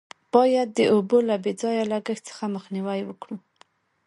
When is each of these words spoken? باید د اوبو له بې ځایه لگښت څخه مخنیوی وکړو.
باید 0.33 0.67
د 0.77 0.79
اوبو 0.93 1.17
له 1.29 1.35
بې 1.43 1.51
ځایه 1.61 1.83
لگښت 1.91 2.23
څخه 2.29 2.45
مخنیوی 2.55 2.99
وکړو. 3.05 3.37